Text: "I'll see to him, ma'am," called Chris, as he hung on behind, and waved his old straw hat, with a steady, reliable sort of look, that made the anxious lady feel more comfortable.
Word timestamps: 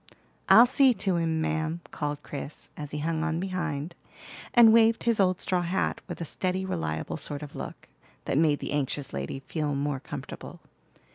"I'll 0.49 0.65
see 0.65 0.95
to 0.95 1.17
him, 1.17 1.41
ma'am," 1.41 1.81
called 1.91 2.23
Chris, 2.23 2.71
as 2.75 2.89
he 2.89 2.97
hung 2.97 3.23
on 3.23 3.39
behind, 3.39 3.93
and 4.51 4.73
waved 4.73 5.03
his 5.03 5.19
old 5.19 5.39
straw 5.39 5.61
hat, 5.61 6.01
with 6.07 6.19
a 6.19 6.25
steady, 6.25 6.65
reliable 6.65 7.17
sort 7.17 7.43
of 7.43 7.55
look, 7.55 7.87
that 8.25 8.35
made 8.39 8.57
the 8.61 8.71
anxious 8.71 9.13
lady 9.13 9.41
feel 9.41 9.75
more 9.75 9.99
comfortable. 9.99 10.59